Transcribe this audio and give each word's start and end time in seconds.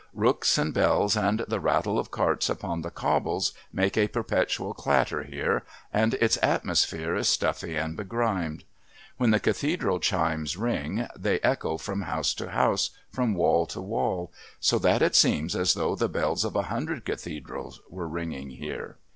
Rooks 0.15 0.57
and 0.57 0.73
bells 0.73 1.15
and 1.15 1.41
the 1.47 1.59
rattle 1.59 1.99
of 1.99 2.09
carts 2.09 2.49
upon 2.49 2.81
the 2.81 2.89
cobbles 2.89 3.53
make 3.71 3.95
a 3.99 4.07
perpetual 4.07 4.73
clatter 4.73 5.21
here, 5.21 5.61
and 5.93 6.15
its 6.15 6.39
atmosphere 6.41 7.15
is 7.15 7.29
stuffy 7.29 7.75
and 7.75 7.95
begrimed. 7.95 8.63
When 9.17 9.29
the 9.29 9.39
Cathedral 9.39 9.99
chimes 9.99 10.57
ring 10.57 11.07
they 11.15 11.39
echo 11.41 11.77
from 11.77 12.01
house 12.01 12.33
to 12.33 12.49
house, 12.49 12.89
from 13.11 13.35
wall 13.35 13.67
to 13.67 13.79
wall, 13.81 14.31
so 14.59 14.79
that 14.79 15.03
it 15.03 15.15
seems 15.15 15.55
as 15.55 15.75
though 15.75 15.93
the 15.95 16.09
bells 16.09 16.43
of 16.43 16.55
a 16.55 16.63
hundred 16.63 17.05
Cathedrals 17.05 17.79
were 17.87 18.07
ringing 18.07 18.49
here. 18.49 18.97